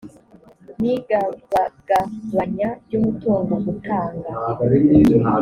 [0.81, 4.29] n igabagabanya ry umutungo gutanga